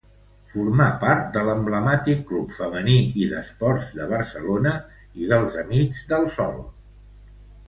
[0.51, 4.73] Formà part de l'emblemàtic Club Femení i d'Esports, de Barcelona,
[5.25, 6.59] i dels Amics del Sol.